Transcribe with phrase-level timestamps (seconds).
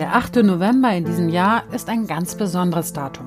[0.00, 0.36] Der 8.
[0.36, 3.26] November in diesem Jahr ist ein ganz besonderes Datum.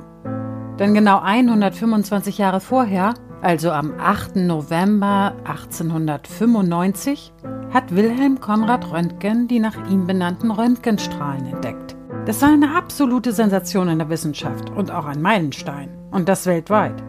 [0.80, 4.38] Denn genau 125 Jahre vorher, also am 8.
[4.38, 7.32] November 1895,
[7.72, 11.96] hat Wilhelm Konrad Röntgen die nach ihm benannten Röntgenstrahlen entdeckt.
[12.26, 15.90] Das war eine absolute Sensation in der Wissenschaft und auch ein Meilenstein.
[16.10, 17.04] Und das weltweit.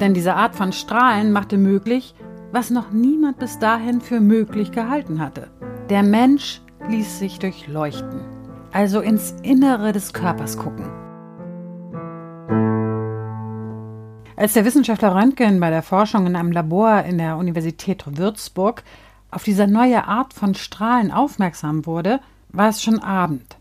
[0.00, 2.16] Denn diese Art von Strahlen machte möglich,
[2.50, 5.50] was noch niemand bis dahin für möglich gehalten hatte.
[5.88, 8.41] Der Mensch ließ sich durchleuchten,
[8.72, 10.86] also ins Innere des Körpers gucken.
[14.36, 18.82] Als der Wissenschaftler Röntgen bei der Forschung in einem Labor in der Universität Würzburg
[19.30, 23.56] auf diese neue Art von Strahlen aufmerksam wurde, war es schon Abend.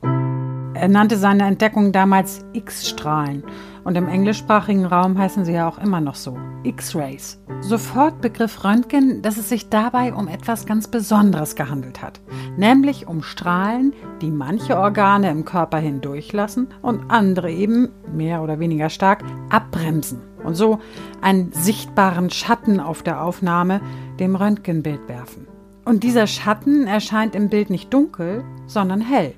[0.81, 3.43] Er nannte seine Entdeckung damals X-Strahlen
[3.83, 7.39] und im englischsprachigen Raum heißen sie ja auch immer noch so, X-Rays.
[7.59, 12.19] Sofort begriff Röntgen, dass es sich dabei um etwas ganz Besonderes gehandelt hat,
[12.57, 18.89] nämlich um Strahlen, die manche Organe im Körper hindurchlassen und andere eben, mehr oder weniger
[18.89, 20.79] stark, abbremsen und so
[21.21, 23.81] einen sichtbaren Schatten auf der Aufnahme
[24.19, 25.45] dem Röntgenbild werfen.
[25.85, 29.35] Und dieser Schatten erscheint im Bild nicht dunkel, sondern hell.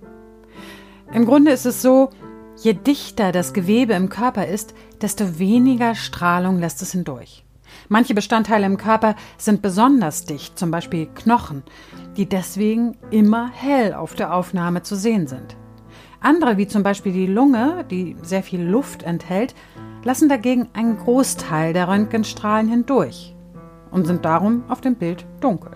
[1.13, 2.09] Im Grunde ist es so,
[2.57, 7.45] je dichter das Gewebe im Körper ist, desto weniger Strahlung lässt es hindurch.
[7.87, 11.61] Manche Bestandteile im Körper sind besonders dicht, zum Beispiel Knochen,
[12.17, 15.55] die deswegen immer hell auf der Aufnahme zu sehen sind.
[16.19, 19.53] Andere, wie zum Beispiel die Lunge, die sehr viel Luft enthält,
[20.03, 23.35] lassen dagegen einen Großteil der Röntgenstrahlen hindurch
[23.91, 25.73] und sind darum auf dem Bild dunkel.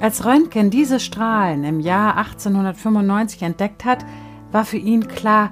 [0.00, 4.04] Als Röntgen diese Strahlen im Jahr 1895 entdeckt hat,
[4.52, 5.50] war für ihn klar,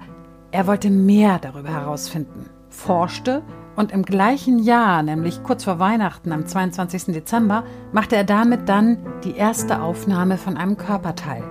[0.51, 3.43] er wollte mehr darüber herausfinden, forschte
[3.77, 7.07] und im gleichen Jahr, nämlich kurz vor Weihnachten am 22.
[7.07, 11.43] Dezember, machte er damit dann die erste Aufnahme von einem Körperteil.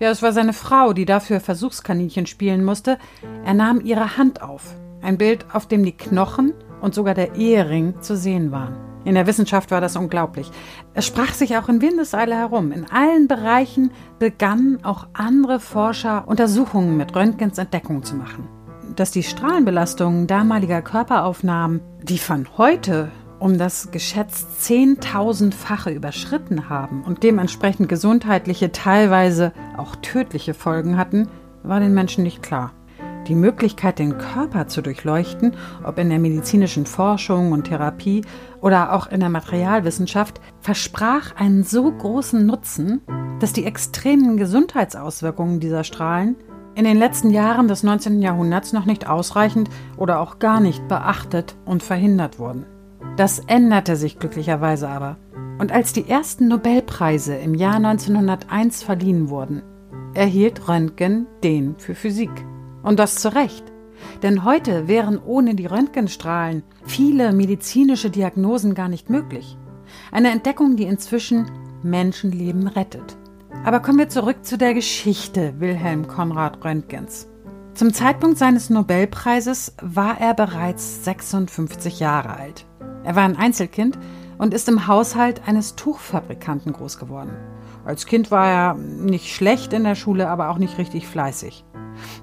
[0.00, 2.98] Ja, es war seine Frau, die dafür Versuchskaninchen spielen musste.
[3.44, 8.00] Er nahm ihre Hand auf, ein Bild, auf dem die Knochen und sogar der Ehering
[8.00, 8.83] zu sehen waren.
[9.04, 10.50] In der Wissenschaft war das unglaublich.
[10.94, 12.72] Es sprach sich auch in Windeseile herum.
[12.72, 18.48] In allen Bereichen begannen auch andere Forscher Untersuchungen mit Röntgens Entdeckung zu machen.
[18.96, 23.10] Dass die Strahlenbelastungen damaliger Körperaufnahmen, die von heute
[23.40, 31.28] um das geschätzt 10.000-fache überschritten haben und dementsprechend gesundheitliche, teilweise auch tödliche Folgen hatten,
[31.62, 32.72] war den Menschen nicht klar.
[33.26, 38.22] Die Möglichkeit, den Körper zu durchleuchten, ob in der medizinischen Forschung und Therapie
[38.60, 43.00] oder auch in der Materialwissenschaft, versprach einen so großen Nutzen,
[43.40, 46.36] dass die extremen Gesundheitsauswirkungen dieser Strahlen
[46.74, 48.20] in den letzten Jahren des 19.
[48.20, 52.66] Jahrhunderts noch nicht ausreichend oder auch gar nicht beachtet und verhindert wurden.
[53.16, 55.16] Das änderte sich glücklicherweise aber.
[55.58, 59.62] Und als die ersten Nobelpreise im Jahr 1901 verliehen wurden,
[60.14, 62.44] erhielt Röntgen den für Physik.
[62.84, 63.64] Und das zu Recht.
[64.22, 69.56] Denn heute wären ohne die Röntgenstrahlen viele medizinische Diagnosen gar nicht möglich.
[70.12, 71.50] Eine Entdeckung, die inzwischen
[71.82, 73.16] Menschenleben rettet.
[73.64, 77.28] Aber kommen wir zurück zu der Geschichte Wilhelm Konrad Röntgens.
[77.74, 82.66] Zum Zeitpunkt seines Nobelpreises war er bereits 56 Jahre alt.
[83.02, 83.98] Er war ein Einzelkind
[84.38, 87.32] und ist im Haushalt eines Tuchfabrikanten groß geworden.
[87.84, 91.64] Als Kind war er nicht schlecht in der Schule, aber auch nicht richtig fleißig.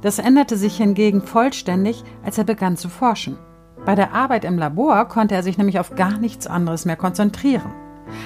[0.02, 3.38] Das änderte sich hingegen vollständig, als er begann zu forschen.
[3.86, 7.74] Bei der Arbeit im Labor konnte er sich nämlich auf gar nichts anderes mehr konzentrieren.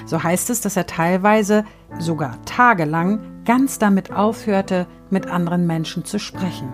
[0.06, 1.64] So heißt es, dass er teilweise,
[2.00, 6.74] sogar tagelang, ganz damit aufhörte, mit anderen Menschen zu sprechen.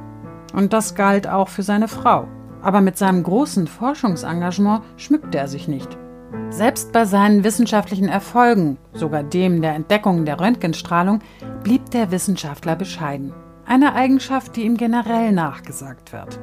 [0.54, 2.28] Und das galt auch für seine Frau.
[2.62, 5.98] Aber mit seinem großen Forschungsengagement schmückte er sich nicht.
[6.50, 11.20] Selbst bei seinen wissenschaftlichen Erfolgen, sogar dem der Entdeckung der Röntgenstrahlung,
[11.64, 13.34] blieb der Wissenschaftler bescheiden.
[13.66, 16.40] Eine Eigenschaft, die ihm generell nachgesagt wird.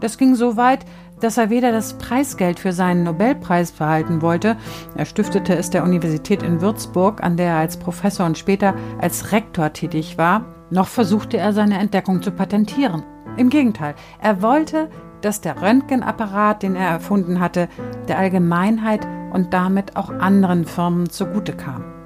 [0.00, 0.84] Das ging so weit,
[1.20, 4.56] dass er weder das Preisgeld für seinen Nobelpreis behalten wollte,
[4.96, 9.32] er stiftete es der Universität in Würzburg, an der er als Professor und später als
[9.32, 13.02] Rektor tätig war, noch versuchte er seine Entdeckung zu patentieren.
[13.36, 14.88] Im Gegenteil, er wollte,
[15.20, 17.68] dass der Röntgenapparat, den er erfunden hatte,
[18.08, 21.99] der Allgemeinheit und damit auch anderen Firmen zugute kam.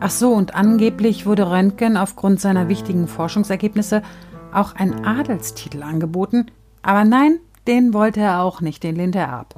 [0.00, 4.02] Ach so, und angeblich wurde Röntgen aufgrund seiner wichtigen Forschungsergebnisse
[4.52, 6.46] auch ein Adelstitel angeboten,
[6.82, 9.54] aber nein, den wollte er auch nicht, den lehnte er ab.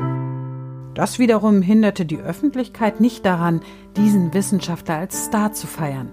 [0.95, 3.61] Das wiederum hinderte die Öffentlichkeit nicht daran,
[3.97, 6.11] diesen Wissenschaftler als Star zu feiern.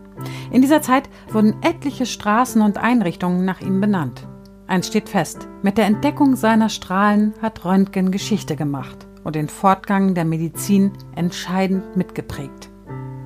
[0.51, 4.27] In dieser Zeit wurden etliche Straßen und Einrichtungen nach ihm benannt.
[4.67, 10.13] Eins steht fest, mit der Entdeckung seiner Strahlen hat Röntgen Geschichte gemacht und den Fortgang
[10.13, 12.66] der Medizin entscheidend mitgeprägt.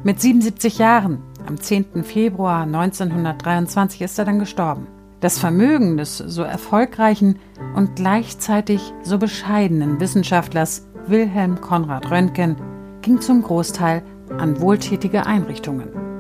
[0.03, 2.03] Mit 77 Jahren Am 10.
[2.03, 4.87] Februar 1923 ist er dann gestorben.
[5.19, 7.37] Das Vermögen des so erfolgreichen
[7.75, 12.55] und gleichzeitig so bescheidenen Wissenschaftlers Wilhelm Konrad Röntgen
[13.01, 14.01] ging zum Großteil
[14.39, 16.10] an wohltätige Einrichtungen.